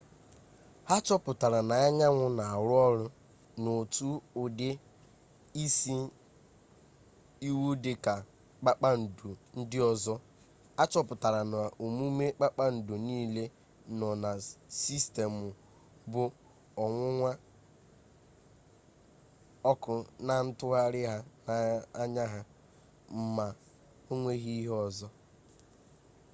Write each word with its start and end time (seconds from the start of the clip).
ha 0.89 0.95
chọpụtara 1.05 1.59
na 1.69 1.75
anyanwụ 1.87 2.25
na-arụ 2.37 2.73
ọrụ 2.87 3.05
n'otu 3.61 4.07
ụdị 4.41 4.69
isi 5.63 5.95
iwu 7.47 7.67
dịka 7.83 8.13
kpakpandu 8.61 9.29
ndị 9.59 9.77
ọzọ 9.91 10.15
a 10.81 10.83
chọpụtara 10.91 11.41
na 11.51 11.59
omume 11.85 12.25
kpakpandu 12.37 12.93
niile 13.07 13.43
nọ 13.99 14.09
na 14.23 14.31
sistemụ 14.83 15.47
bụ 16.11 16.23
onwunwu 16.83 17.29
ọkụ 19.71 19.93
na 20.27 20.33
ntụgharị 20.47 21.01
ha 21.11 21.17
na-anya 21.47 22.23
ha 22.33 22.39
ma 23.35 23.47
ọ 24.09 24.11
nweghị 24.21 24.53
ihe 24.61 24.71
ọzọ 24.87 25.07